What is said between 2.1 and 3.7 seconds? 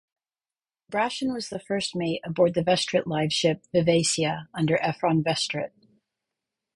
aboard the Vestrit liveship